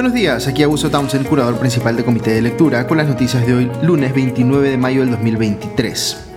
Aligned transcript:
Buenos 0.00 0.14
días, 0.14 0.46
aquí 0.46 0.62
Augusto 0.62 0.90
Townsend, 0.90 1.28
curador 1.28 1.58
principal 1.58 1.94
de 1.94 2.02
Comité 2.02 2.30
de 2.30 2.40
Lectura, 2.40 2.86
con 2.86 2.96
las 2.96 3.06
noticias 3.06 3.46
de 3.46 3.52
hoy, 3.52 3.70
lunes 3.82 4.14
29 4.14 4.70
de 4.70 4.78
mayo 4.78 5.00
del 5.02 5.10
2023. 5.10 6.29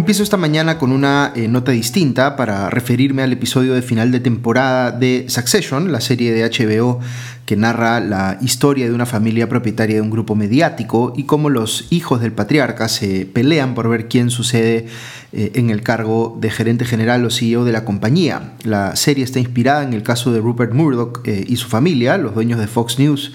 Empiezo 0.00 0.22
esta 0.22 0.38
mañana 0.38 0.78
con 0.78 0.92
una 0.92 1.30
eh, 1.36 1.46
nota 1.46 1.72
distinta 1.72 2.34
para 2.34 2.70
referirme 2.70 3.22
al 3.22 3.34
episodio 3.34 3.74
de 3.74 3.82
final 3.82 4.10
de 4.10 4.18
temporada 4.18 4.92
de 4.92 5.26
Succession, 5.28 5.92
la 5.92 6.00
serie 6.00 6.32
de 6.32 6.42
HBO 6.48 7.00
que 7.44 7.54
narra 7.54 8.00
la 8.00 8.38
historia 8.40 8.88
de 8.88 8.94
una 8.94 9.04
familia 9.04 9.50
propietaria 9.50 9.96
de 9.96 10.00
un 10.00 10.08
grupo 10.08 10.34
mediático 10.34 11.12
y 11.14 11.24
cómo 11.24 11.50
los 11.50 11.86
hijos 11.90 12.22
del 12.22 12.32
patriarca 12.32 12.88
se 12.88 13.26
pelean 13.26 13.74
por 13.74 13.90
ver 13.90 14.08
quién 14.08 14.30
sucede 14.30 14.86
eh, 15.32 15.52
en 15.56 15.68
el 15.68 15.82
cargo 15.82 16.34
de 16.40 16.48
gerente 16.48 16.86
general 16.86 17.22
o 17.26 17.30
CEO 17.30 17.66
de 17.66 17.72
la 17.72 17.84
compañía. 17.84 18.54
La 18.64 18.96
serie 18.96 19.22
está 19.22 19.38
inspirada 19.38 19.82
en 19.82 19.92
el 19.92 20.02
caso 20.02 20.32
de 20.32 20.40
Rupert 20.40 20.72
Murdoch 20.72 21.20
eh, 21.26 21.44
y 21.46 21.56
su 21.56 21.68
familia, 21.68 22.16
los 22.16 22.34
dueños 22.34 22.58
de 22.58 22.68
Fox 22.68 22.98
News 22.98 23.32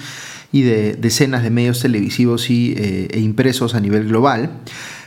y 0.52 0.64
de 0.64 0.94
decenas 0.94 1.44
de 1.44 1.52
medios 1.52 1.82
televisivos 1.82 2.50
y, 2.50 2.74
e 2.76 3.20
impresos 3.20 3.76
a 3.76 3.80
nivel 3.80 4.08
global. 4.08 4.62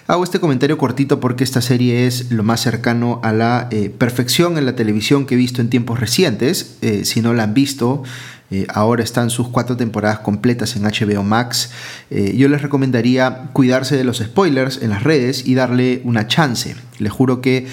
Hago 0.08 0.24
este 0.24 0.40
comentario 0.40 0.78
cortito 0.78 1.20
porque 1.20 1.44
esta 1.44 1.60
serie 1.60 2.06
es 2.06 2.30
lo 2.30 2.42
más 2.42 2.62
cercano 2.62 3.20
a 3.22 3.30
la 3.30 3.68
eh, 3.70 3.90
perfección 3.90 4.56
en 4.56 4.64
la 4.64 4.74
televisión 4.74 5.26
que 5.26 5.34
he 5.34 5.36
visto 5.36 5.60
en 5.60 5.68
tiempos 5.68 6.00
recientes. 6.00 6.78
Eh, 6.80 7.04
si 7.04 7.20
no 7.20 7.34
la 7.34 7.42
han 7.42 7.52
visto, 7.52 8.04
eh, 8.50 8.66
ahora 8.72 9.04
están 9.04 9.28
sus 9.28 9.48
cuatro 9.48 9.76
temporadas 9.76 10.20
completas 10.20 10.76
en 10.76 10.84
HBO 10.84 11.22
Max. 11.22 11.72
yo 12.10 12.48
les 12.48 12.62
recomendaría 12.62 13.50
cuidarse 13.52 13.98
de 13.98 14.04
los 14.04 14.16
spoilers 14.20 14.80
en 14.80 14.88
las 14.88 15.02
redes 15.02 15.46
y 15.46 15.54
darle 15.54 16.00
una 16.04 16.26
chance. 16.26 16.74
Les 16.98 17.12
juro 17.12 17.42
que 17.42 17.66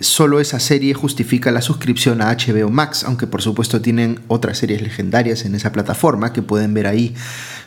solo 0.00 0.40
esa 0.40 0.60
serie 0.60 0.94
justifica 0.94 1.50
la 1.50 1.60
suscripción 1.60 2.22
a 2.22 2.34
HBO 2.34 2.70
Max, 2.70 3.04
aunque 3.04 3.26
por 3.26 3.42
supuesto 3.42 3.82
tienen 3.82 4.20
otras 4.28 4.56
series 4.56 4.80
legendarias 4.80 5.44
en 5.44 5.54
esa 5.54 5.72
plataforma 5.72 6.32
que 6.32 6.40
pueden 6.40 6.72
ver 6.72 6.86
ahí 6.86 7.14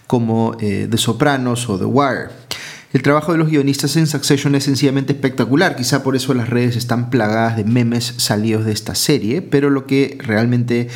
como 0.07 0.57
The 0.57 0.97
Sopranos 0.97 1.69
o 1.69 1.77
The 1.77 1.85
Wire. 1.85 2.38
El 2.91 3.03
trabajo 3.03 3.31
de 3.31 3.37
los 3.37 3.49
guionistas 3.49 3.95
en 3.97 4.07
Succession 4.07 4.55
es 4.55 4.63
sencillamente 4.63 5.13
espectacular, 5.13 5.75
quizá 5.75 6.01
por 6.01 6.15
eso 6.15 6.33
las 6.33 6.49
redes 6.49 6.75
están 6.75 7.11
plagadas 7.11 7.55
de 7.55 7.63
memes 7.63 8.15
salidos 8.17 8.65
de 8.65 8.71
esta 8.71 8.95
serie, 8.95 9.43
pero 9.43 9.69
lo 9.69 9.85
que 9.85 10.17
realmente 10.19 10.87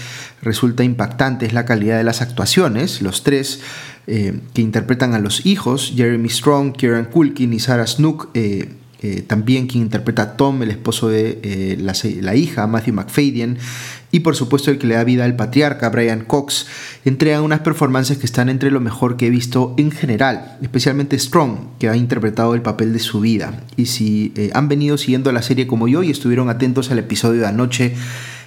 resulta 0.41 0.83
impactante 0.83 1.45
es 1.45 1.53
la 1.53 1.65
calidad 1.65 1.97
de 1.97 2.03
las 2.03 2.23
actuaciones. 2.23 3.03
Los 3.03 3.21
tres 3.21 3.61
eh, 4.07 4.39
que 4.55 4.63
interpretan 4.63 5.13
a 5.13 5.19
los 5.19 5.45
hijos, 5.45 5.93
Jeremy 5.95 6.29
Strong, 6.29 6.75
Kieran 6.75 7.05
Culkin 7.05 7.53
y 7.53 7.59
Sarah 7.59 7.85
Snook, 7.85 8.29
eh, 8.33 8.73
eh, 9.05 9.21
también 9.21 9.67
quien 9.67 9.83
interpreta 9.83 10.21
a 10.21 10.37
Tom, 10.37 10.63
el 10.63 10.71
esposo 10.71 11.09
de 11.09 11.37
eh, 11.43 11.77
la, 12.21 12.35
hija, 12.35 12.67
Matthew 12.67 12.93
McFadyen, 12.93 13.57
y 14.13 14.21
por 14.21 14.37
supuesto 14.37 14.71
el 14.71 14.77
que 14.77 14.87
le 14.87 14.95
da 14.95 15.03
vida 15.03 15.25
al 15.25 15.35
patriarca, 15.35 15.89
Brian 15.89 16.23
Cox, 16.23 16.67
entregan 17.03 17.43
unas 17.43 17.59
performances 17.59 18.17
que 18.17 18.25
están 18.25 18.47
entre 18.47 18.71
lo 18.71 18.79
mejor 18.79 19.17
que 19.17 19.27
he 19.27 19.29
visto 19.29 19.73
en 19.77 19.91
general, 19.91 20.57
especialmente 20.61 21.19
Strong, 21.19 21.77
que 21.79 21.89
ha 21.89 21.97
interpretado 21.97 22.55
el 22.55 22.61
papel 22.61 22.93
de 22.93 22.99
su 22.99 23.19
vida. 23.19 23.65
Y 23.75 23.87
si 23.87 24.31
eh, 24.37 24.51
han 24.53 24.69
venido 24.69 24.97
siguiendo 24.97 25.33
la 25.33 25.41
serie 25.41 25.67
como 25.67 25.89
yo 25.89 26.01
y 26.01 26.09
estuvieron 26.09 26.49
atentos 26.49 26.89
al 26.89 26.99
episodio 26.99 27.41
de 27.41 27.47
anoche, 27.47 27.95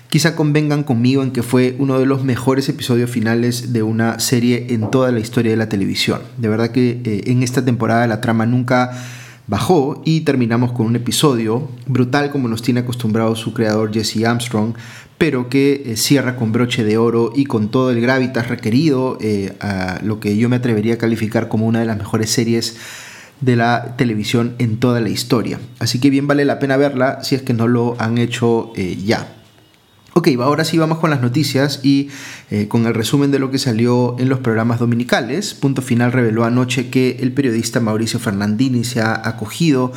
quizá 0.09 0.35
convengan 0.37 0.85
conmigo 0.85 1.23
en 1.23 1.33
que 1.33 1.43
fue 1.43 1.77
uno 1.79 1.99
de 1.99 2.07
los 2.07 2.25
mejores 2.25 2.67
episodios 2.71 3.11
finales 3.11 3.75
de 3.75 3.83
una 3.83 4.21
serie 4.21 4.69
en 4.71 4.91
toda 4.91 5.13
la 5.13 5.21
historia 5.21 5.51
de 5.51 5.59
la 5.59 5.69
televisión. 5.69 6.23
De 6.39 6.49
verdad 6.49 6.71
que 6.71 7.23
en 7.27 7.43
esta 7.43 7.63
temporada 7.63 8.07
la 8.07 8.23
trama 8.23 8.47
nunca 8.47 8.93
bajó 9.47 10.03
y 10.05 10.23
terminamos 10.23 10.73
con 10.73 10.87
un 10.87 10.97
episodio 10.97 11.69
brutal 11.87 12.31
como 12.31 12.49
nos 12.49 12.63
tiene 12.63 12.81
acostumbrado 12.81 13.37
su 13.37 13.53
creador 13.53 13.93
Jesse 13.93 14.25
Armstrong, 14.25 14.75
pero 15.19 15.49
que 15.49 15.83
eh, 15.87 15.97
cierra 15.97 16.37
con 16.37 16.53
broche 16.53 16.85
de 16.85 16.99
oro 16.99 17.33
y 17.35 17.45
con 17.45 17.71
todo 17.71 17.91
el 17.91 18.01
gravitas 18.01 18.49
requerido, 18.49 19.19
eh, 19.21 19.55
a 19.61 20.01
lo 20.03 20.21
que 20.21 20.37
yo 20.37 20.49
me 20.49 20.57
atrevería 20.57 20.95
a 20.95 20.99
calificar 20.99 21.49
como 21.49 21.67
una 21.67 21.81
de 21.81 21.87
las 21.87 21.97
mejores 21.97 22.31
series 22.31 22.77
de 23.41 23.57
la 23.57 23.97
televisión 23.97 24.55
en 24.59 24.79
toda 24.79 25.01
la 25.01 25.09
historia. 25.09 25.61
Así 25.79 26.01
que 26.01 26.11
bien 26.11 26.27
vale 26.27 26.45
la 26.45 26.59
pena 26.59 26.77
verla 26.77 27.23
si 27.23 27.35
es 27.35 27.43
que 27.43 27.53
no 27.53 27.69
lo 27.69 27.97
han 27.99 28.19
hecho 28.19 28.73
eh, 28.77 28.97
ya. 29.05 29.36
Ok, 30.19 30.29
ahora 30.41 30.65
sí 30.65 30.79
vamos 30.79 30.97
con 30.97 31.11
las 31.11 31.21
noticias 31.21 31.81
y 31.83 32.09
eh, 32.51 32.69
con 32.69 32.87
el 32.87 32.95
resumen 32.95 33.31
de 33.31 33.39
lo 33.39 33.51
que 33.51 33.59
salió 33.59 34.17
en 34.19 34.31
los 34.31 34.39
programas 34.39 34.79
dominicales. 34.79 35.53
Punto 35.53 35.83
Final 35.83 36.11
reveló 36.11 36.45
anoche 36.45 36.89
que 36.89 37.19
el 37.21 37.33
periodista 37.33 37.81
Mauricio 37.81 38.19
Fernandini 38.19 38.83
se 38.83 39.03
ha 39.03 39.29
acogido 39.29 39.93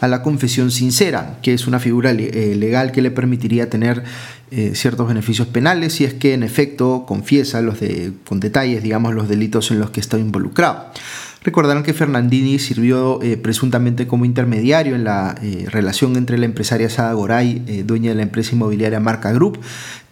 a 0.00 0.06
la 0.06 0.22
confesión 0.22 0.70
sincera, 0.70 1.40
que 1.42 1.54
es 1.54 1.66
una 1.66 1.80
figura 1.80 2.12
eh, 2.12 2.54
legal 2.54 2.92
que 2.92 3.02
le 3.02 3.10
permitiría 3.10 3.68
tener 3.68 4.04
eh, 4.52 4.76
ciertos 4.76 5.08
beneficios 5.08 5.48
penales 5.48 5.94
si 5.94 6.04
es 6.04 6.14
que 6.14 6.34
en 6.34 6.44
efecto 6.44 7.04
confiesa 7.04 7.60
los 7.60 7.80
de, 7.80 8.12
con 8.28 8.38
detalles, 8.38 8.80
digamos, 8.80 9.12
los 9.12 9.28
delitos 9.28 9.72
en 9.72 9.80
los 9.80 9.90
que 9.90 9.98
está 9.98 10.16
involucrado. 10.20 10.92
Recordarán 11.44 11.82
que 11.82 11.92
Fernandini 11.92 12.58
sirvió 12.58 13.20
eh, 13.22 13.36
presuntamente 13.36 14.06
como 14.06 14.24
intermediario 14.24 14.94
en 14.94 15.04
la 15.04 15.34
eh, 15.42 15.66
relación 15.68 16.16
entre 16.16 16.38
la 16.38 16.46
empresaria 16.46 16.88
Sada 16.88 17.12
Goray, 17.12 17.62
eh, 17.66 17.82
dueña 17.86 18.08
de 18.08 18.14
la 18.16 18.22
empresa 18.22 18.54
inmobiliaria 18.54 18.98
Marca 18.98 19.30
Group, 19.30 19.58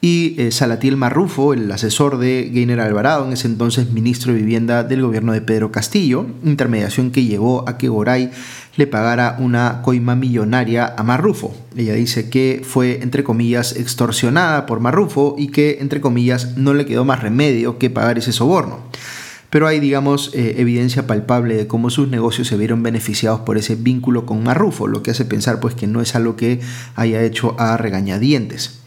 y 0.03 0.37
Salatiel 0.51 0.97
Marrufo, 0.97 1.55
el 1.55 1.71
asesor 1.71 2.19
de 2.19 2.51
Gainer 2.53 2.81
Alvarado, 2.81 3.25
en 3.25 3.33
ese 3.33 3.47
entonces 3.47 3.93
ministro 3.93 4.33
de 4.33 4.41
Vivienda 4.41 4.83
del 4.83 5.01
gobierno 5.01 5.33
de 5.33 5.41
Pedro 5.41 5.71
Castillo, 5.71 6.27
intermediación 6.45 7.13
que 7.13 7.25
llevó 7.25 7.67
a 7.69 7.79
que 7.79 7.89
Goray 7.89 8.31
le 8.77 8.89
pagara 8.89 9.37
una 9.39 9.81
coima 9.83 10.17
millonaria 10.17 10.93
a 10.99 11.03
Marrufo. 11.05 11.55
Ella 11.77 11.95
dice 11.95 12.29
que 12.29 12.63
fue, 12.65 12.99
entre 13.01 13.23
comillas, 13.23 13.77
extorsionada 13.77 14.67
por 14.67 14.81
Marrufo 14.81 15.37
y 15.39 15.49
que, 15.49 15.79
entre 15.81 16.01
comillas, 16.01 16.57
no 16.57 16.75
le 16.75 16.85
quedó 16.85 17.05
más 17.05 17.23
remedio 17.23 17.79
que 17.79 17.89
pagar 17.89 18.19
ese 18.19 18.33
soborno 18.33 18.81
pero 19.53 19.67
hay, 19.67 19.81
digamos, 19.81 20.31
eh, 20.33 20.55
evidencia 20.57 21.07
palpable 21.07 21.55
de 21.55 21.67
cómo 21.67 21.91
sus 21.91 22.09
negocios 22.09 22.49
se 22.49 22.57
vieron 22.57 22.83
beneficiados 22.83 23.41
por 23.41 23.59
ese 23.59 23.75
vínculo 23.75 24.25
con 24.25 24.43
Marrufo, 24.43 24.87
lo 24.87 25.03
que 25.03 25.11
hace 25.11 25.27
pensar 25.27 25.61
pues 25.61 25.75
que 25.75 25.87
no 25.87 26.01
es 26.01 26.15
algo 26.15 26.37
que 26.37 26.61
haya 26.95 27.23
hecho 27.23 27.55
a 27.61 27.77
regañadientes. 27.77 28.81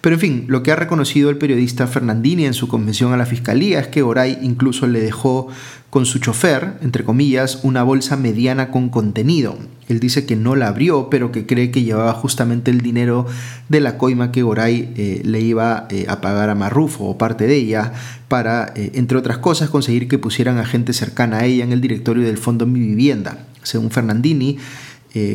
Pero 0.00 0.14
en 0.14 0.20
fin, 0.20 0.44
lo 0.46 0.62
que 0.62 0.70
ha 0.70 0.76
reconocido 0.76 1.28
el 1.28 1.38
periodista 1.38 1.88
Fernandini 1.88 2.46
en 2.46 2.54
su 2.54 2.68
confesión 2.68 3.12
a 3.12 3.16
la 3.16 3.26
fiscalía 3.26 3.80
es 3.80 3.88
que 3.88 4.04
Oray 4.04 4.38
incluso 4.42 4.86
le 4.86 5.00
dejó 5.00 5.48
con 5.90 6.06
su 6.06 6.20
chofer, 6.20 6.74
entre 6.82 7.02
comillas, 7.02 7.58
una 7.64 7.82
bolsa 7.82 8.16
mediana 8.16 8.70
con 8.70 8.90
contenido. 8.90 9.58
Él 9.88 10.00
dice 10.00 10.26
que 10.26 10.36
no 10.36 10.54
la 10.54 10.68
abrió, 10.68 11.08
pero 11.10 11.32
que 11.32 11.46
cree 11.46 11.70
que 11.70 11.82
llevaba 11.82 12.12
justamente 12.12 12.70
el 12.70 12.80
dinero 12.80 13.26
de 13.68 13.80
la 13.80 13.98
coima 13.98 14.30
que 14.32 14.42
Oray 14.42 14.92
eh, 14.96 15.22
le 15.24 15.40
iba 15.40 15.86
eh, 15.90 16.06
a 16.08 16.20
pagar 16.20 16.50
a 16.50 16.54
Marrufo 16.54 17.04
o 17.04 17.18
parte 17.18 17.46
de 17.46 17.56
ella 17.56 17.92
para, 18.28 18.72
eh, 18.76 18.92
entre 18.94 19.18
otras 19.18 19.38
cosas, 19.38 19.70
conseguir 19.70 20.08
que 20.08 20.18
pusieran 20.18 20.58
a 20.58 20.64
gente 20.64 20.92
cercana 20.92 21.38
a 21.38 21.44
ella 21.44 21.64
en 21.64 21.72
el 21.72 21.80
directorio 21.80 22.24
del 22.24 22.38
Fondo 22.38 22.66
Mi 22.66 22.80
Vivienda. 22.80 23.46
Según 23.62 23.90
Fernandini, 23.90 24.58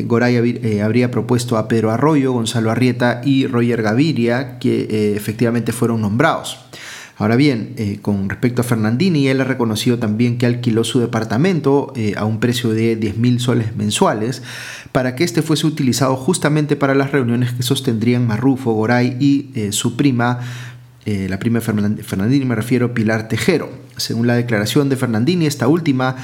Goray 0.06 0.82
habría 0.82 1.12
propuesto 1.12 1.56
a 1.56 1.68
Pedro 1.68 1.92
Arroyo, 1.92 2.32
Gonzalo 2.32 2.72
Arrieta 2.72 3.22
y 3.24 3.46
Roger 3.46 3.84
Gaviria, 3.84 4.58
que 4.58 5.14
efectivamente 5.16 5.72
fueron 5.72 6.02
nombrados. 6.02 6.67
Ahora 7.20 7.36
bien, 7.36 7.74
eh, 7.78 7.98
con 8.00 8.30
respecto 8.30 8.62
a 8.62 8.64
Fernandini, 8.64 9.28
él 9.28 9.42
ha 9.42 9.44
reconocido 9.44 9.98
también 9.98 10.38
que 10.38 10.46
alquiló 10.46 10.84
su 10.84 11.00
departamento 11.00 11.92
eh, 11.96 12.14
a 12.16 12.26
un 12.26 12.40
precio 12.40 12.70
de 12.70 12.96
10 12.96 13.18
mil 13.18 13.40
soles 13.40 13.76
mensuales 13.76 14.44
para 14.92 15.16
que 15.16 15.24
este 15.24 15.42
fuese 15.42 15.66
utilizado 15.66 16.16
justamente 16.16 16.76
para 16.76 16.94
las 16.94 17.12
reuniones 17.12 17.54
que 17.54 17.64
sostendrían 17.64 18.28
Marrufo, 18.28 18.72
Goray 18.74 19.18
y 19.20 19.50
eh, 19.56 19.72
su 19.72 19.96
prima, 19.98 20.40
la 21.06 21.40
prima 21.40 21.62
Fernandini, 21.62 22.44
me 22.44 22.54
refiero, 22.54 22.94
Pilar 22.94 23.30
Tejero. 23.30 23.70
Según 23.96 24.28
la 24.28 24.36
declaración 24.36 24.90
de 24.90 24.98
Fernandini, 24.98 25.46
esta 25.46 25.70
última, 25.70 26.18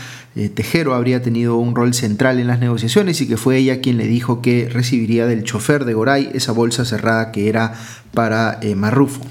Tejero 0.56 0.94
habría 0.94 1.22
tenido 1.22 1.56
un 1.56 1.74
rol 1.74 1.94
central 1.94 2.38
en 2.38 2.48
las 2.48 2.60
negociaciones 2.60 3.22
y 3.22 3.28
que 3.30 3.38
fue 3.38 3.56
ella 3.56 3.80
quien 3.80 3.96
le 3.96 4.08
dijo 4.08 4.42
que 4.42 4.68
recibiría 4.70 5.26
del 5.26 5.46
chofer 5.46 5.86
de 5.86 5.94
Goray 5.94 6.32
esa 6.34 6.52
bolsa 6.52 6.84
cerrada 6.84 7.32
que 7.32 7.48
era 7.48 7.76
para 8.14 8.60
Marrufo. 8.76 9.22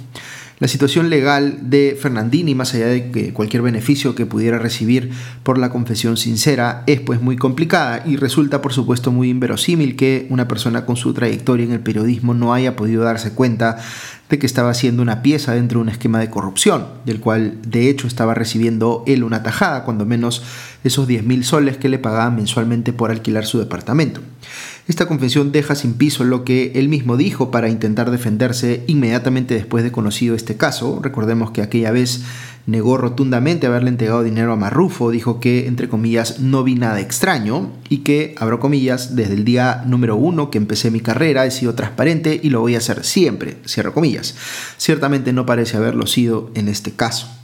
La 0.63 0.69
situación 0.69 1.11
legal 1.11 1.59
de 1.63 1.99
Fernandini, 2.01 2.55
más 2.55 2.73
allá 2.73 2.87
de 2.87 3.11
que 3.11 3.33
cualquier 3.33 3.63
beneficio 3.63 4.15
que 4.15 4.27
pudiera 4.27 4.61
recibir 4.61 5.11
por 5.43 5.59
la 5.59 5.71
confesión 5.71 6.17
sincera, 6.17 6.85
es 6.87 7.01
pues 7.01 7.21
muy 7.21 7.35
complicada 7.35 8.05
y 8.07 8.15
resulta 8.15 8.63
por 8.63 8.73
supuesto 8.73 9.11
muy 9.11 9.29
inverosímil 9.29 9.97
que 9.97 10.29
una 10.31 10.47
persona 10.47 10.87
con 10.87 10.95
su 10.95 11.15
trayectoria 11.15 11.67
en 11.67 11.73
el 11.73 11.81
periodismo 11.81 12.33
no 12.33 12.55
haya 12.55 12.77
podido 12.77 13.03
darse 13.03 13.33
cuenta 13.33 13.79
que 14.39 14.47
estaba 14.47 14.75
siendo 14.75 15.03
una 15.03 15.23
pieza 15.23 15.55
dentro 15.55 15.79
de 15.79 15.83
un 15.83 15.89
esquema 15.89 16.19
de 16.19 16.31
corrupción, 16.31 16.87
del 17.05 17.21
cual 17.21 17.59
de 17.67 17.89
hecho 17.89 18.07
estaba 18.07 18.35
recibiendo 18.35 19.05
él 19.07 19.25
una 19.25 19.43
tajada, 19.43 19.85
cuando 19.85 20.07
menos 20.07 20.43
esos 20.85 21.07
10 21.07 21.25
mil 21.25 21.45
soles 21.45 21.77
que 21.77 21.89
le 21.89 21.99
pagaban 21.99 22.37
mensualmente 22.37 22.93
por 22.93 23.11
alquilar 23.11 23.47
su 23.47 23.59
departamento. 23.59 24.21
Esta 24.89 25.07
confesión 25.07 25.53
deja 25.53 25.77
sin 25.77 25.95
piso 25.95 26.25
lo 26.25 26.45
que 26.45 26.73
él 26.75 26.89
mismo 26.89 27.17
dijo 27.17 27.53
para 27.53 27.69
intentar 27.69 28.11
defenderse 28.11 28.83
inmediatamente 28.89 29.55
después 29.55 29.85
de 29.85 29.93
conocido 29.93 30.35
este 30.35 30.57
caso. 30.57 30.99
Recordemos 31.01 31.53
que 31.53 31.63
aquella 31.63 31.93
vez 31.93 32.23
negó 32.67 32.97
rotundamente 32.97 33.67
haberle 33.67 33.91
entregado 33.91 34.23
dinero 34.23 34.53
a 34.53 34.57
Marrufo, 34.57 35.11
dijo 35.11 35.41
que, 35.41 35.67
entre 35.67 35.89
comillas, 35.89 36.41
no 36.41 36.63
vi 36.63 36.75
nada 36.75 37.01
extraño 37.01 37.71
y 37.89 37.99
que, 37.99 38.35
abro 38.39 38.61
comillas, 38.61 39.17
desde 39.17 39.35
el 39.35 39.45
día 39.45 39.83
número 39.87 40.17
uno 40.17 40.51
que 40.51 40.59
empecé 40.59 40.91
mi 40.91 41.01
carrera 41.01 41.47
he 41.47 41.51
sido 41.51 41.75
transparente 41.75 42.41
y 42.43 42.51
lo 42.51 42.61
voy 42.61 42.75
a 42.75 42.79
hacer 42.79 43.05
siempre, 43.05 43.57
cierro 43.67 43.93
comillas. 43.93 44.35
Ciertamente 44.77 45.33
no 45.33 45.47
parece 45.47 45.77
haberlo 45.77 46.07
sido 46.07 46.51
en 46.55 46.69
este 46.69 46.93
caso. 46.93 47.42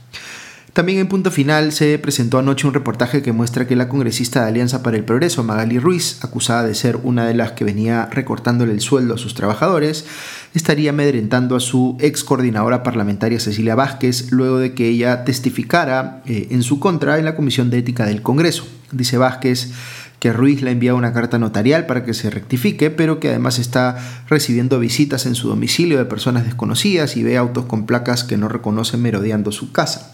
También 0.73 0.99
en 0.99 1.07
punto 1.07 1.31
final 1.31 1.71
se 1.71 1.97
presentó 1.97 2.37
anoche 2.37 2.67
un 2.67 2.73
reportaje 2.73 3.21
que 3.21 3.31
muestra 3.31 3.65
que 3.65 3.75
la 3.75 3.89
congresista 3.89 4.41
de 4.41 4.49
Alianza 4.49 4.83
para 4.83 4.97
el 4.97 5.03
Progreso, 5.03 5.43
Magali 5.43 5.79
Ruiz, 5.79 6.23
acusada 6.23 6.63
de 6.63 6.75
ser 6.75 6.97
una 7.03 7.25
de 7.25 7.33
las 7.33 7.53
que 7.53 7.65
venía 7.65 8.07
recortándole 8.11 8.71
el 8.73 8.81
sueldo 8.81 9.15
a 9.15 9.17
sus 9.17 9.33
trabajadores, 9.33 10.05
estaría 10.53 10.91
amedrentando 10.91 11.55
a 11.55 11.59
su 11.59 11.97
ex 11.99 12.23
coordinadora 12.23 12.83
parlamentaria 12.83 13.39
Cecilia 13.39 13.75
Vázquez 13.75 14.31
luego 14.31 14.59
de 14.59 14.73
que 14.73 14.87
ella 14.87 15.23
testificara 15.23 16.21
eh, 16.25 16.47
en 16.51 16.61
su 16.61 16.79
contra 16.79 17.17
en 17.17 17.25
la 17.25 17.35
Comisión 17.35 17.71
de 17.71 17.79
Ética 17.79 18.05
del 18.05 18.21
Congreso. 18.21 18.67
Dice 18.91 19.17
Vázquez 19.17 19.71
que 20.19 20.33
Ruiz 20.33 20.61
le 20.61 20.69
ha 20.69 20.73
enviado 20.73 20.97
una 20.97 21.13
carta 21.13 21.39
notarial 21.39 21.85
para 21.85 22.03
que 22.03 22.13
se 22.13 22.29
rectifique, 22.29 22.91
pero 22.91 23.19
que 23.19 23.29
además 23.29 23.57
está 23.57 23.97
recibiendo 24.27 24.77
visitas 24.77 25.25
en 25.25 25.33
su 25.33 25.47
domicilio 25.47 25.97
de 25.97 26.05
personas 26.05 26.43
desconocidas 26.43 27.15
y 27.15 27.23
ve 27.23 27.37
autos 27.37 27.65
con 27.65 27.85
placas 27.85 28.25
que 28.25 28.37
no 28.37 28.49
reconocen 28.49 29.01
merodeando 29.01 29.51
su 29.51 29.71
casa. 29.71 30.13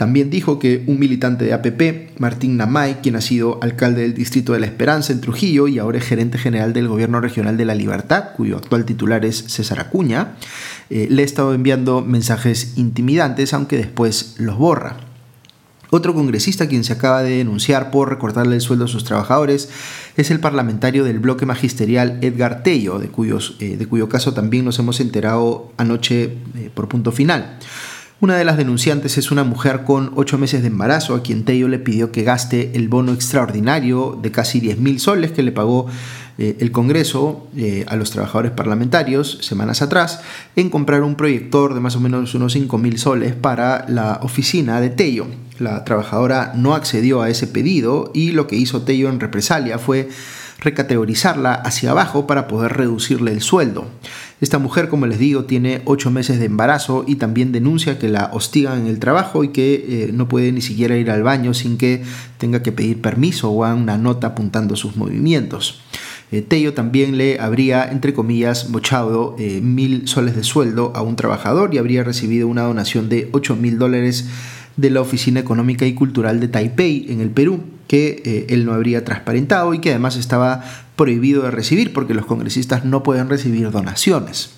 También 0.00 0.30
dijo 0.30 0.58
que 0.58 0.82
un 0.86 0.98
militante 0.98 1.44
de 1.44 1.52
APP, 1.52 2.18
Martín 2.18 2.56
Namay, 2.56 3.02
quien 3.02 3.16
ha 3.16 3.20
sido 3.20 3.58
alcalde 3.62 4.00
del 4.00 4.14
Distrito 4.14 4.54
de 4.54 4.60
la 4.60 4.64
Esperanza 4.64 5.12
en 5.12 5.20
Trujillo 5.20 5.68
y 5.68 5.78
ahora 5.78 5.98
es 5.98 6.04
gerente 6.04 6.38
general 6.38 6.72
del 6.72 6.88
Gobierno 6.88 7.20
Regional 7.20 7.58
de 7.58 7.66
la 7.66 7.74
Libertad, 7.74 8.30
cuyo 8.34 8.56
actual 8.56 8.86
titular 8.86 9.26
es 9.26 9.36
César 9.36 9.78
Acuña, 9.78 10.36
eh, 10.88 11.06
le 11.10 11.20
ha 11.20 11.24
estado 11.26 11.52
enviando 11.52 12.00
mensajes 12.00 12.78
intimidantes, 12.78 13.52
aunque 13.52 13.76
después 13.76 14.36
los 14.38 14.56
borra. 14.56 14.96
Otro 15.90 16.14
congresista 16.14 16.66
quien 16.66 16.82
se 16.82 16.94
acaba 16.94 17.22
de 17.22 17.36
denunciar 17.36 17.90
por 17.90 18.08
recortarle 18.08 18.54
el 18.54 18.62
sueldo 18.62 18.86
a 18.86 18.88
sus 18.88 19.04
trabajadores 19.04 19.68
es 20.16 20.30
el 20.30 20.40
parlamentario 20.40 21.04
del 21.04 21.18
bloque 21.18 21.44
magisterial 21.44 22.16
Edgar 22.22 22.62
Tello, 22.62 22.98
de, 23.00 23.08
cuyos, 23.08 23.56
eh, 23.60 23.76
de 23.76 23.86
cuyo 23.86 24.08
caso 24.08 24.32
también 24.32 24.64
nos 24.64 24.78
hemos 24.78 24.98
enterado 24.98 25.72
anoche 25.76 26.38
eh, 26.56 26.70
por 26.72 26.88
punto 26.88 27.12
final. 27.12 27.58
Una 28.22 28.36
de 28.36 28.44
las 28.44 28.58
denunciantes 28.58 29.16
es 29.16 29.30
una 29.30 29.44
mujer 29.44 29.84
con 29.84 30.12
8 30.14 30.36
meses 30.36 30.60
de 30.60 30.68
embarazo 30.68 31.14
a 31.14 31.22
quien 31.22 31.46
Tello 31.46 31.68
le 31.68 31.78
pidió 31.78 32.12
que 32.12 32.22
gaste 32.22 32.72
el 32.74 32.90
bono 32.90 33.14
extraordinario 33.14 34.18
de 34.20 34.30
casi 34.30 34.60
10 34.60 34.78
mil 34.78 35.00
soles 35.00 35.32
que 35.32 35.42
le 35.42 35.52
pagó 35.52 35.86
eh, 36.36 36.58
el 36.60 36.70
Congreso 36.70 37.48
eh, 37.56 37.86
a 37.88 37.96
los 37.96 38.10
trabajadores 38.10 38.52
parlamentarios 38.52 39.38
semanas 39.40 39.80
atrás 39.80 40.20
en 40.54 40.68
comprar 40.68 41.02
un 41.02 41.14
proyector 41.14 41.72
de 41.72 41.80
más 41.80 41.96
o 41.96 42.00
menos 42.00 42.34
unos 42.34 42.52
5 42.52 42.76
mil 42.76 42.98
soles 42.98 43.34
para 43.34 43.86
la 43.88 44.20
oficina 44.22 44.82
de 44.82 44.90
Tello. 44.90 45.26
La 45.58 45.84
trabajadora 45.84 46.52
no 46.54 46.74
accedió 46.74 47.22
a 47.22 47.30
ese 47.30 47.46
pedido 47.46 48.10
y 48.12 48.32
lo 48.32 48.46
que 48.46 48.56
hizo 48.56 48.82
Tello 48.82 49.08
en 49.08 49.20
represalia 49.20 49.78
fue 49.78 50.10
recategorizarla 50.60 51.54
hacia 51.54 51.90
abajo 51.90 52.26
para 52.26 52.46
poder 52.46 52.74
reducirle 52.74 53.32
el 53.32 53.40
sueldo. 53.40 53.86
Esta 54.40 54.58
mujer, 54.58 54.88
como 54.88 55.06
les 55.06 55.18
digo, 55.18 55.44
tiene 55.44 55.82
ocho 55.84 56.10
meses 56.10 56.38
de 56.38 56.46
embarazo 56.46 57.04
y 57.06 57.16
también 57.16 57.52
denuncia 57.52 57.98
que 57.98 58.08
la 58.08 58.30
hostigan 58.32 58.80
en 58.80 58.86
el 58.86 58.98
trabajo 58.98 59.44
y 59.44 59.48
que 59.48 59.74
eh, 59.74 60.10
no 60.12 60.28
puede 60.28 60.52
ni 60.52 60.62
siquiera 60.62 60.96
ir 60.96 61.10
al 61.10 61.22
baño 61.22 61.52
sin 61.52 61.76
que 61.76 62.02
tenga 62.38 62.62
que 62.62 62.72
pedir 62.72 63.02
permiso 63.02 63.50
o 63.50 63.74
una 63.74 63.98
nota 63.98 64.28
apuntando 64.28 64.76
sus 64.76 64.96
movimientos. 64.96 65.82
Eh, 66.32 66.42
Tello 66.42 66.74
también 66.74 67.18
le 67.18 67.40
habría, 67.40 67.90
entre 67.90 68.14
comillas, 68.14 68.70
mochado 68.70 69.34
eh, 69.38 69.60
mil 69.60 70.06
soles 70.06 70.36
de 70.36 70.44
sueldo 70.44 70.92
a 70.94 71.02
un 71.02 71.16
trabajador 71.16 71.74
y 71.74 71.78
habría 71.78 72.04
recibido 72.04 72.46
una 72.46 72.62
donación 72.62 73.08
de 73.08 73.28
ocho 73.32 73.56
mil 73.56 73.78
dólares 73.78 74.26
de 74.80 74.90
la 74.90 75.00
Oficina 75.00 75.40
Económica 75.40 75.86
y 75.86 75.94
Cultural 75.94 76.40
de 76.40 76.48
Taipei 76.48 77.06
en 77.10 77.20
el 77.20 77.30
Perú, 77.30 77.60
que 77.88 78.46
él 78.48 78.64
no 78.64 78.72
habría 78.72 79.04
transparentado 79.04 79.74
y 79.74 79.80
que 79.80 79.90
además 79.90 80.16
estaba 80.16 80.62
prohibido 80.96 81.42
de 81.42 81.50
recibir 81.50 81.92
porque 81.92 82.14
los 82.14 82.26
congresistas 82.26 82.84
no 82.84 83.02
pueden 83.02 83.28
recibir 83.28 83.70
donaciones. 83.70 84.50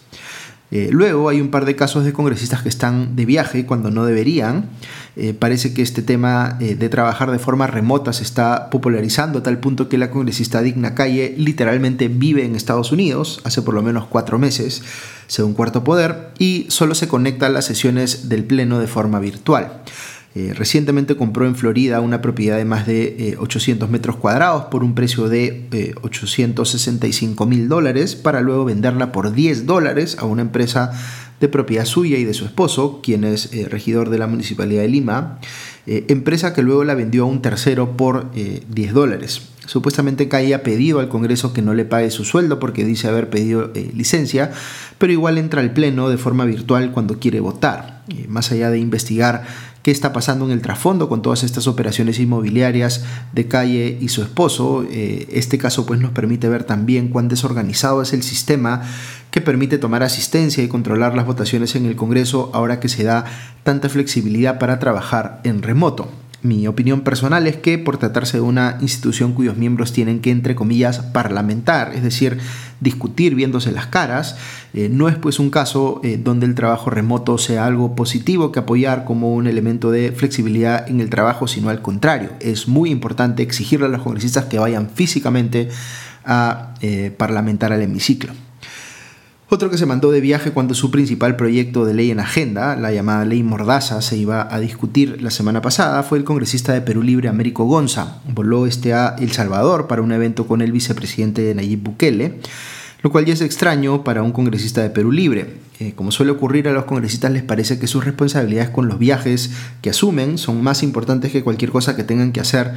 Eh, 0.72 0.88
luego 0.90 1.28
hay 1.28 1.38
un 1.38 1.50
par 1.50 1.66
de 1.66 1.76
casos 1.76 2.02
de 2.06 2.14
congresistas 2.14 2.62
que 2.62 2.70
están 2.70 3.14
de 3.14 3.26
viaje 3.26 3.66
cuando 3.66 3.90
no 3.90 4.06
deberían. 4.06 4.70
Eh, 5.16 5.34
parece 5.34 5.74
que 5.74 5.82
este 5.82 6.00
tema 6.00 6.56
eh, 6.60 6.76
de 6.76 6.88
trabajar 6.88 7.30
de 7.30 7.38
forma 7.38 7.66
remota 7.66 8.14
se 8.14 8.22
está 8.22 8.70
popularizando 8.70 9.40
a 9.40 9.42
tal 9.42 9.58
punto 9.58 9.90
que 9.90 9.98
la 9.98 10.10
congresista 10.10 10.62
Digna 10.62 10.94
Calle 10.94 11.34
literalmente 11.36 12.08
vive 12.08 12.46
en 12.46 12.56
Estados 12.56 12.90
Unidos 12.90 13.42
hace 13.44 13.60
por 13.60 13.74
lo 13.74 13.82
menos 13.82 14.06
cuatro 14.06 14.38
meses, 14.38 14.82
según 15.26 15.52
Cuarto 15.52 15.84
Poder, 15.84 16.30
y 16.38 16.64
solo 16.70 16.94
se 16.94 17.06
conecta 17.06 17.46
a 17.46 17.50
las 17.50 17.66
sesiones 17.66 18.30
del 18.30 18.44
Pleno 18.44 18.78
de 18.78 18.86
forma 18.86 19.20
virtual. 19.20 19.82
Eh, 20.34 20.54
recientemente 20.54 21.14
compró 21.14 21.46
en 21.46 21.54
Florida 21.54 22.00
una 22.00 22.22
propiedad 22.22 22.56
de 22.56 22.64
más 22.64 22.86
de 22.86 23.36
800 23.38 23.86
eh, 23.86 23.92
metros 23.92 24.16
cuadrados 24.16 24.64
por 24.64 24.82
un 24.82 24.94
precio 24.94 25.28
de 25.28 25.94
865 26.00 27.44
eh, 27.44 27.46
mil 27.46 27.68
dólares 27.68 28.16
para 28.16 28.40
luego 28.40 28.64
venderla 28.64 29.12
por 29.12 29.34
10 29.34 29.66
dólares 29.66 30.16
a 30.18 30.24
una 30.24 30.40
empresa 30.40 30.90
de 31.38 31.48
propiedad 31.48 31.84
suya 31.84 32.16
y 32.16 32.24
de 32.24 32.32
su 32.32 32.46
esposo, 32.46 33.00
quien 33.02 33.24
es 33.24 33.50
regidor 33.68 34.10
de 34.10 34.18
la 34.18 34.28
Municipalidad 34.28 34.82
de 34.82 34.88
Lima, 34.88 35.40
empresa 35.86 36.54
que 36.54 36.62
luego 36.62 36.84
la 36.84 36.94
vendió 36.94 37.24
a 37.24 37.26
un 37.26 37.42
tercero 37.42 37.96
por 37.96 38.30
10 38.32 38.92
dólares. 38.92 39.42
Supuestamente 39.66 40.28
Calle 40.28 40.54
ha 40.54 40.62
pedido 40.62 41.00
al 41.00 41.08
Congreso 41.08 41.52
que 41.52 41.60
no 41.60 41.74
le 41.74 41.84
pague 41.84 42.12
su 42.12 42.24
sueldo 42.24 42.60
porque 42.60 42.84
dice 42.84 43.08
haber 43.08 43.28
pedido 43.28 43.72
licencia, 43.92 44.52
pero 44.98 45.12
igual 45.12 45.36
entra 45.36 45.62
al 45.62 45.72
Pleno 45.72 46.08
de 46.08 46.16
forma 46.16 46.44
virtual 46.44 46.92
cuando 46.92 47.18
quiere 47.18 47.40
votar. 47.40 48.04
más 48.28 48.52
allá 48.52 48.70
de 48.70 48.78
investigar 48.78 49.42
qué 49.82 49.90
está 49.90 50.12
pasando 50.12 50.44
en 50.44 50.52
el 50.52 50.62
trasfondo 50.62 51.08
con 51.08 51.22
todas 51.22 51.42
estas 51.42 51.66
operaciones 51.66 52.18
inmobiliarias 52.18 53.04
de 53.32 53.48
Calle 53.48 53.98
y 54.00 54.08
su 54.08 54.22
esposo. 54.22 54.84
Eh, 54.90 55.28
este 55.32 55.58
caso 55.58 55.86
pues 55.86 56.00
nos 56.00 56.12
permite 56.12 56.48
ver 56.48 56.64
también 56.64 57.08
cuán 57.08 57.28
desorganizado 57.28 58.02
es 58.02 58.12
el 58.12 58.22
sistema 58.22 58.82
que 59.30 59.40
permite 59.40 59.78
tomar 59.78 60.02
asistencia 60.02 60.62
y 60.62 60.68
controlar 60.68 61.14
las 61.14 61.26
votaciones 61.26 61.74
en 61.74 61.86
el 61.86 61.96
Congreso 61.96 62.50
ahora 62.54 62.80
que 62.80 62.88
se 62.88 63.04
da 63.04 63.24
tanta 63.64 63.88
flexibilidad 63.88 64.58
para 64.58 64.78
trabajar 64.78 65.40
en 65.44 65.62
remoto. 65.62 66.10
Mi 66.42 66.66
opinión 66.66 67.02
personal 67.02 67.46
es 67.46 67.56
que 67.56 67.78
por 67.78 67.98
tratarse 67.98 68.38
de 68.38 68.42
una 68.42 68.76
institución 68.80 69.32
cuyos 69.32 69.56
miembros 69.56 69.92
tienen 69.92 70.20
que, 70.20 70.32
entre 70.32 70.56
comillas, 70.56 70.98
parlamentar, 70.98 71.94
es 71.94 72.02
decir, 72.02 72.38
discutir 72.82 73.34
viéndose 73.34 73.70
las 73.72 73.86
caras, 73.86 74.36
eh, 74.74 74.88
no 74.90 75.08
es 75.08 75.16
pues 75.16 75.38
un 75.38 75.50
caso 75.50 76.00
eh, 76.02 76.18
donde 76.22 76.46
el 76.46 76.54
trabajo 76.54 76.90
remoto 76.90 77.38
sea 77.38 77.64
algo 77.64 77.94
positivo 77.94 78.50
que 78.50 78.58
apoyar 78.58 79.04
como 79.04 79.34
un 79.34 79.46
elemento 79.46 79.90
de 79.90 80.12
flexibilidad 80.12 80.88
en 80.88 81.00
el 81.00 81.08
trabajo, 81.08 81.46
sino 81.46 81.70
al 81.70 81.80
contrario. 81.80 82.30
Es 82.40 82.68
muy 82.68 82.90
importante 82.90 83.42
exigirle 83.42 83.86
a 83.86 83.88
los 83.88 84.02
congresistas 84.02 84.46
que 84.46 84.58
vayan 84.58 84.90
físicamente 84.90 85.68
a 86.24 86.74
eh, 86.80 87.12
parlamentar 87.16 87.72
al 87.72 87.82
hemiciclo. 87.82 88.32
Otro 89.52 89.68
que 89.68 89.76
se 89.76 89.84
mandó 89.84 90.10
de 90.10 90.22
viaje 90.22 90.50
cuando 90.52 90.72
su 90.72 90.90
principal 90.90 91.36
proyecto 91.36 91.84
de 91.84 91.92
ley 91.92 92.10
en 92.10 92.20
agenda, 92.20 92.74
la 92.74 92.90
llamada 92.90 93.26
Ley 93.26 93.42
Mordaza, 93.42 94.00
se 94.00 94.16
iba 94.16 94.48
a 94.50 94.58
discutir 94.60 95.20
la 95.20 95.30
semana 95.30 95.60
pasada 95.60 96.02
fue 96.04 96.16
el 96.16 96.24
congresista 96.24 96.72
de 96.72 96.80
Perú 96.80 97.02
Libre 97.02 97.28
Américo 97.28 97.64
Gonza. 97.64 98.22
Voló 98.32 98.64
este 98.64 98.94
a 98.94 99.14
El 99.18 99.30
Salvador 99.32 99.88
para 99.88 100.00
un 100.00 100.10
evento 100.10 100.46
con 100.46 100.62
el 100.62 100.72
vicepresidente 100.72 101.54
Nayib 101.54 101.82
Bukele 101.82 102.40
lo 103.02 103.10
cual 103.10 103.24
ya 103.24 103.34
es 103.34 103.40
extraño 103.40 104.04
para 104.04 104.22
un 104.22 104.32
congresista 104.32 104.82
de 104.82 104.90
Perú 104.90 105.10
Libre. 105.10 105.56
Eh, 105.80 105.94
como 105.96 106.12
suele 106.12 106.30
ocurrir 106.30 106.68
a 106.68 106.72
los 106.72 106.84
congresistas 106.84 107.32
les 107.32 107.42
parece 107.42 107.78
que 107.78 107.88
sus 107.88 108.04
responsabilidades 108.04 108.70
con 108.70 108.86
los 108.86 108.98
viajes 108.98 109.50
que 109.80 109.90
asumen 109.90 110.38
son 110.38 110.62
más 110.62 110.82
importantes 110.82 111.32
que 111.32 111.42
cualquier 111.42 111.72
cosa 111.72 111.96
que 111.96 112.04
tengan 112.04 112.30
que 112.32 112.40
hacer 112.40 112.72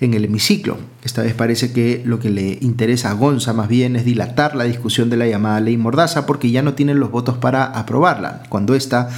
en 0.00 0.12
el 0.12 0.24
hemiciclo. 0.24 0.76
Esta 1.02 1.22
vez 1.22 1.34
parece 1.34 1.72
que 1.72 2.02
lo 2.04 2.18
que 2.18 2.28
le 2.28 2.58
interesa 2.60 3.10
a 3.10 3.14
Gonza 3.14 3.52
más 3.54 3.68
bien 3.68 3.96
es 3.96 4.04
dilatar 4.04 4.56
la 4.56 4.64
discusión 4.64 5.08
de 5.08 5.16
la 5.16 5.26
llamada 5.26 5.60
ley 5.60 5.76
Mordaza 5.76 6.26
porque 6.26 6.50
ya 6.50 6.62
no 6.62 6.74
tienen 6.74 7.00
los 7.00 7.10
votos 7.10 7.38
para 7.38 7.64
aprobarla, 7.64 8.42
cuando 8.48 8.74
esta, 8.74 9.08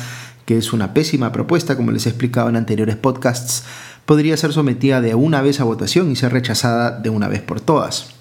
que 0.46 0.58
es 0.58 0.72
una 0.72 0.94
pésima 0.94 1.32
propuesta 1.32 1.76
como 1.76 1.90
les 1.90 2.06
he 2.06 2.10
explicado 2.10 2.48
en 2.48 2.56
anteriores 2.56 2.96
podcasts, 2.96 3.64
podría 4.06 4.36
ser 4.36 4.52
sometida 4.52 5.00
de 5.00 5.14
una 5.14 5.42
vez 5.42 5.60
a 5.60 5.64
votación 5.64 6.10
y 6.10 6.16
ser 6.16 6.32
rechazada 6.32 6.92
de 6.92 7.10
una 7.10 7.28
vez 7.28 7.40
por 7.42 7.60
todas. 7.60 8.14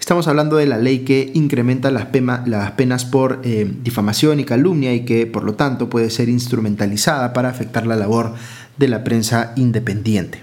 Estamos 0.00 0.26
hablando 0.26 0.56
de 0.56 0.66
la 0.66 0.78
ley 0.78 1.00
que 1.00 1.30
incrementa 1.34 1.90
las, 1.90 2.06
penas 2.06 3.04
por 3.04 3.42
eh, 3.44 3.70
difamación 3.84 4.40
y 4.40 4.44
calumnia 4.44 4.94
y 4.94 5.04
que 5.04 5.26
por 5.26 5.44
lo 5.44 5.54
tanto 5.54 5.90
puede 5.90 6.08
ser 6.10 6.30
instrumentalizada 6.30 7.32
para 7.34 7.50
afectar 7.50 7.86
la 7.86 7.96
labor 7.96 8.34
de 8.78 8.88
la 8.88 9.04
prensa 9.04 9.52
independiente. 9.56 10.42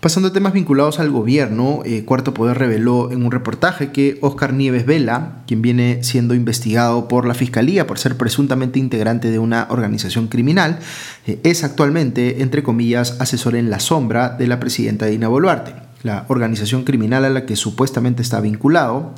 Pasando 0.00 0.28
a 0.28 0.32
temas 0.32 0.54
vinculados 0.54 0.98
al 0.98 1.10
gobierno, 1.10 1.82
eh, 1.84 2.04
Cuarto 2.04 2.34
Poder 2.34 2.58
reveló 2.58 3.12
en 3.12 3.24
un 3.24 3.30
reportaje 3.30 3.92
que 3.92 4.18
Oscar 4.22 4.54
Nieves 4.54 4.86
Vela, 4.86 5.42
quien 5.46 5.62
viene 5.62 6.02
siendo 6.02 6.34
investigado 6.34 7.06
por 7.06 7.26
la 7.26 7.34
Fiscalía 7.34 7.86
por 7.86 7.98
ser 7.98 8.16
presuntamente 8.16 8.78
integrante 8.78 9.30
de 9.30 9.38
una 9.38 9.66
organización 9.70 10.26
criminal, 10.26 10.78
eh, 11.26 11.38
es 11.44 11.64
actualmente, 11.64 12.42
entre 12.42 12.62
comillas, 12.62 13.20
asesor 13.20 13.54
en 13.54 13.70
la 13.70 13.78
sombra 13.78 14.30
de 14.30 14.46
la 14.46 14.58
presidenta 14.58 15.06
Dina 15.06 15.28
Boluarte 15.28 15.89
la 16.02 16.24
organización 16.28 16.84
criminal 16.84 17.24
a 17.24 17.30
la 17.30 17.46
que 17.46 17.56
supuestamente 17.56 18.22
está 18.22 18.40
vinculado, 18.40 19.14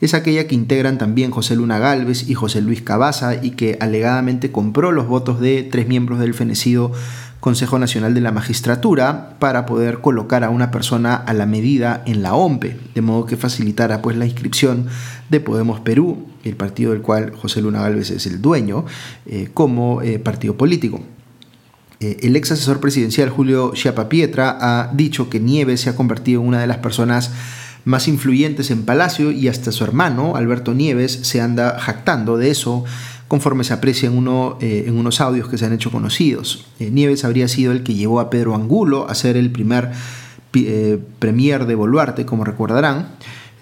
es 0.00 0.14
aquella 0.14 0.48
que 0.48 0.54
integran 0.54 0.98
también 0.98 1.30
José 1.30 1.54
Luna 1.54 1.78
Galvez 1.78 2.28
y 2.28 2.34
José 2.34 2.60
Luis 2.60 2.82
Cabaza 2.82 3.36
y 3.42 3.52
que 3.52 3.78
alegadamente 3.80 4.50
compró 4.50 4.90
los 4.90 5.06
votos 5.06 5.38
de 5.40 5.62
tres 5.62 5.86
miembros 5.86 6.18
del 6.18 6.34
fenecido 6.34 6.92
Consejo 7.42 7.78
Nacional 7.80 8.14
de 8.14 8.20
la 8.20 8.30
Magistratura 8.30 9.36
para 9.40 9.66
poder 9.66 10.00
colocar 10.00 10.44
a 10.44 10.50
una 10.50 10.70
persona 10.70 11.16
a 11.16 11.32
la 11.32 11.44
medida 11.44 12.02
en 12.06 12.22
la 12.22 12.34
OMPE, 12.34 12.78
de 12.94 13.00
modo 13.00 13.26
que 13.26 13.36
facilitara 13.36 14.00
pues 14.00 14.16
la 14.16 14.26
inscripción 14.26 14.86
de 15.28 15.40
Podemos 15.40 15.80
Perú, 15.80 16.28
el 16.44 16.54
partido 16.54 16.92
del 16.92 17.02
cual 17.02 17.32
José 17.34 17.60
Luna 17.60 17.82
Galvez 17.82 18.10
es 18.10 18.26
el 18.26 18.40
dueño, 18.40 18.84
eh, 19.26 19.50
como 19.52 20.02
eh, 20.02 20.20
partido 20.20 20.56
político. 20.56 21.00
Eh, 22.02 22.16
el 22.22 22.36
ex 22.36 22.50
asesor 22.50 22.80
presidencial 22.80 23.30
Julio 23.30 23.72
Chiapapietra 23.74 24.58
ha 24.60 24.92
dicho 24.92 25.30
que 25.30 25.38
Nieves 25.38 25.82
se 25.82 25.90
ha 25.90 25.96
convertido 25.96 26.42
en 26.42 26.48
una 26.48 26.60
de 26.60 26.66
las 26.66 26.78
personas 26.78 27.30
más 27.84 28.08
influyentes 28.08 28.70
en 28.70 28.84
Palacio 28.84 29.30
y 29.30 29.48
hasta 29.48 29.72
su 29.72 29.84
hermano, 29.84 30.36
Alberto 30.36 30.74
Nieves, 30.74 31.12
se 31.22 31.40
anda 31.40 31.78
jactando 31.78 32.36
de 32.36 32.50
eso 32.50 32.84
conforme 33.28 33.64
se 33.64 33.72
aprecia 33.72 34.08
en, 34.08 34.16
uno, 34.16 34.58
eh, 34.60 34.84
en 34.86 34.96
unos 34.96 35.20
audios 35.20 35.48
que 35.48 35.58
se 35.58 35.64
han 35.64 35.72
hecho 35.72 35.90
conocidos. 35.90 36.66
Eh, 36.78 36.90
Nieves 36.90 37.24
habría 37.24 37.48
sido 37.48 37.72
el 37.72 37.82
que 37.82 37.94
llevó 37.94 38.20
a 38.20 38.30
Pedro 38.30 38.54
Angulo 38.54 39.08
a 39.08 39.14
ser 39.14 39.36
el 39.36 39.50
primer 39.50 39.90
premier 41.18 41.64
de 41.64 41.74
Boluarte, 41.74 42.26
como 42.26 42.44
recordarán. 42.44 43.08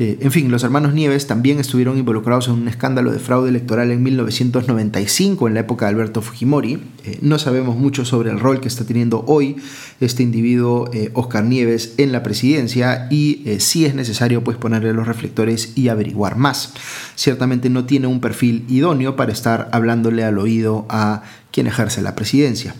Eh, 0.02 0.16
en 0.22 0.32
fin, 0.32 0.50
los 0.50 0.64
hermanos 0.64 0.94
Nieves 0.94 1.26
también 1.26 1.60
estuvieron 1.60 1.98
involucrados 1.98 2.48
en 2.48 2.54
un 2.54 2.68
escándalo 2.68 3.12
de 3.12 3.18
fraude 3.18 3.50
electoral 3.50 3.90
en 3.90 4.02
1995, 4.02 5.46
en 5.46 5.52
la 5.52 5.60
época 5.60 5.84
de 5.84 5.90
Alberto 5.90 6.22
Fujimori. 6.22 6.82
Eh, 7.04 7.18
no 7.20 7.38
sabemos 7.38 7.76
mucho 7.76 8.06
sobre 8.06 8.30
el 8.30 8.40
rol 8.40 8.62
que 8.62 8.68
está 8.68 8.86
teniendo 8.86 9.22
hoy 9.26 9.56
este 10.00 10.22
individuo, 10.22 10.88
eh, 10.94 11.10
Oscar 11.12 11.44
Nieves, 11.44 11.96
en 11.98 12.12
la 12.12 12.22
presidencia 12.22 13.08
y 13.10 13.44
sí 13.58 13.84
es 13.84 13.94
necesario 13.94 14.42
pues, 14.42 14.56
ponerle 14.56 14.94
los 14.94 15.06
reflectores 15.06 15.76
y 15.76 15.88
averiguar 15.88 16.34
más. 16.36 16.72
Ciertamente 17.14 17.68
no 17.68 17.84
tiene 17.84 18.06
un 18.06 18.22
perfil 18.22 18.64
idóneo 18.68 19.16
para 19.16 19.32
estar 19.32 19.68
hablándole 19.70 20.24
al 20.24 20.38
oído 20.38 20.86
a 20.88 21.24
quien 21.50 21.66
ejerce 21.66 22.00
la 22.00 22.14
presidencia. 22.14 22.74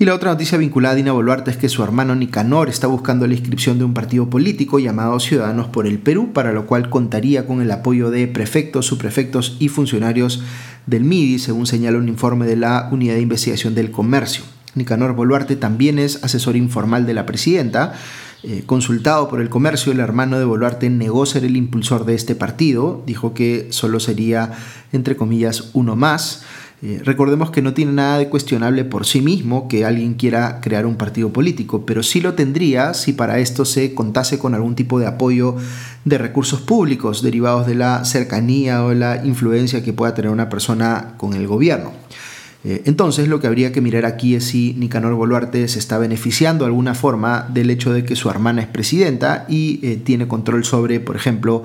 Y 0.00 0.06
la 0.06 0.14
otra 0.14 0.30
noticia 0.30 0.56
vinculada 0.56 0.94
a 0.94 0.96
Dina 0.96 1.12
Boluarte 1.12 1.50
es 1.50 1.58
que 1.58 1.68
su 1.68 1.84
hermano 1.84 2.14
Nicanor 2.14 2.70
está 2.70 2.86
buscando 2.86 3.26
la 3.26 3.34
inscripción 3.34 3.76
de 3.76 3.84
un 3.84 3.92
partido 3.92 4.30
político 4.30 4.78
llamado 4.78 5.20
Ciudadanos 5.20 5.68
por 5.68 5.86
el 5.86 5.98
Perú, 5.98 6.32
para 6.32 6.52
lo 6.52 6.64
cual 6.64 6.88
contaría 6.88 7.46
con 7.46 7.60
el 7.60 7.70
apoyo 7.70 8.10
de 8.10 8.26
prefectos, 8.26 8.86
subprefectos 8.86 9.58
y 9.60 9.68
funcionarios 9.68 10.42
del 10.86 11.04
MIDI, 11.04 11.38
según 11.38 11.66
señala 11.66 11.98
un 11.98 12.08
informe 12.08 12.46
de 12.46 12.56
la 12.56 12.88
Unidad 12.90 13.16
de 13.16 13.20
Investigación 13.20 13.74
del 13.74 13.90
Comercio. 13.90 14.42
Nicanor 14.74 15.14
Boluarte 15.14 15.54
también 15.56 15.98
es 15.98 16.24
asesor 16.24 16.56
informal 16.56 17.04
de 17.04 17.12
la 17.12 17.26
presidenta. 17.26 17.92
Eh, 18.42 18.62
consultado 18.64 19.28
por 19.28 19.40
el 19.40 19.50
comercio, 19.50 19.92
el 19.92 20.00
hermano 20.00 20.38
de 20.38 20.46
Boluarte 20.46 20.88
negó 20.88 21.26
ser 21.26 21.44
el 21.44 21.56
impulsor 21.56 22.06
de 22.06 22.14
este 22.14 22.34
partido, 22.34 23.02
dijo 23.06 23.34
que 23.34 23.68
solo 23.70 24.00
sería, 24.00 24.52
entre 24.92 25.14
comillas, 25.14 25.70
uno 25.74 25.94
más. 25.94 26.42
Eh, 26.82 27.02
recordemos 27.04 27.50
que 27.50 27.60
no 27.60 27.74
tiene 27.74 27.92
nada 27.92 28.16
de 28.16 28.30
cuestionable 28.30 28.86
por 28.86 29.04
sí 29.04 29.20
mismo 29.20 29.68
que 29.68 29.84
alguien 29.84 30.14
quiera 30.14 30.62
crear 30.62 30.86
un 30.86 30.96
partido 30.96 31.30
político, 31.30 31.84
pero 31.84 32.02
sí 32.02 32.22
lo 32.22 32.32
tendría 32.32 32.94
si 32.94 33.12
para 33.12 33.38
esto 33.38 33.66
se 33.66 33.94
contase 33.94 34.38
con 34.38 34.54
algún 34.54 34.74
tipo 34.74 34.98
de 34.98 35.06
apoyo 35.06 35.56
de 36.06 36.16
recursos 36.16 36.62
públicos 36.62 37.20
derivados 37.20 37.66
de 37.66 37.74
la 37.74 38.06
cercanía 38.06 38.82
o 38.82 38.94
la 38.94 39.22
influencia 39.26 39.84
que 39.84 39.92
pueda 39.92 40.14
tener 40.14 40.30
una 40.30 40.48
persona 40.48 41.12
con 41.18 41.34
el 41.34 41.46
gobierno. 41.46 41.92
Eh, 42.62 42.82
entonces 42.84 43.26
lo 43.26 43.40
que 43.40 43.46
habría 43.46 43.72
que 43.72 43.80
mirar 43.80 44.04
aquí 44.04 44.34
es 44.34 44.44
si 44.44 44.74
Nicanor 44.74 45.14
Boluarte 45.14 45.66
se 45.68 45.78
está 45.78 45.96
beneficiando 45.96 46.64
de 46.64 46.68
alguna 46.68 46.94
forma 46.94 47.48
del 47.48 47.70
hecho 47.70 47.92
de 47.92 48.04
que 48.04 48.16
su 48.16 48.28
hermana 48.28 48.60
es 48.60 48.68
presidenta 48.68 49.46
y 49.48 49.80
eh, 49.82 49.96
tiene 49.96 50.28
control 50.28 50.64
sobre, 50.64 51.00
por 51.00 51.16
ejemplo, 51.16 51.62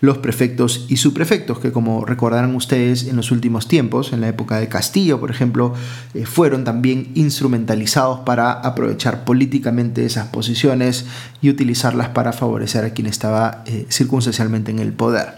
los 0.00 0.18
prefectos 0.18 0.86
y 0.88 0.96
subprefectos, 0.96 1.58
que 1.58 1.72
como 1.72 2.06
recordarán 2.06 2.54
ustedes 2.54 3.08
en 3.08 3.16
los 3.16 3.30
últimos 3.30 3.68
tiempos, 3.68 4.12
en 4.12 4.20
la 4.20 4.28
época 4.28 4.58
de 4.58 4.68
Castillo, 4.68 5.20
por 5.20 5.30
ejemplo, 5.30 5.74
eh, 6.14 6.24
fueron 6.24 6.64
también 6.64 7.08
instrumentalizados 7.14 8.20
para 8.20 8.52
aprovechar 8.52 9.24
políticamente 9.24 10.06
esas 10.06 10.28
posiciones 10.28 11.04
y 11.42 11.50
utilizarlas 11.50 12.08
para 12.08 12.32
favorecer 12.32 12.84
a 12.84 12.90
quien 12.90 13.08
estaba 13.08 13.64
circunstancialmente 13.88 14.70
en 14.70 14.78
el 14.78 14.92
poder. 14.92 15.37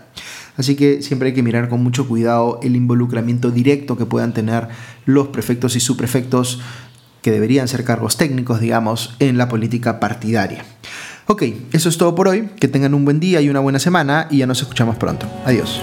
Así 0.60 0.76
que 0.76 1.00
siempre 1.00 1.28
hay 1.28 1.34
que 1.34 1.42
mirar 1.42 1.70
con 1.70 1.82
mucho 1.82 2.06
cuidado 2.06 2.60
el 2.62 2.76
involucramiento 2.76 3.50
directo 3.50 3.96
que 3.96 4.04
puedan 4.04 4.34
tener 4.34 4.68
los 5.06 5.28
prefectos 5.28 5.74
y 5.74 5.80
subprefectos, 5.80 6.60
que 7.22 7.30
deberían 7.30 7.66
ser 7.66 7.82
cargos 7.82 8.18
técnicos, 8.18 8.60
digamos, 8.60 9.16
en 9.20 9.38
la 9.38 9.48
política 9.48 9.98
partidaria. 10.00 10.62
Ok, 11.28 11.44
eso 11.72 11.88
es 11.88 11.96
todo 11.96 12.14
por 12.14 12.28
hoy. 12.28 12.50
Que 12.60 12.68
tengan 12.68 12.92
un 12.92 13.06
buen 13.06 13.20
día 13.20 13.40
y 13.40 13.48
una 13.48 13.60
buena 13.60 13.78
semana 13.78 14.28
y 14.30 14.36
ya 14.36 14.46
nos 14.46 14.60
escuchamos 14.60 14.96
pronto. 14.96 15.26
Adiós. 15.46 15.80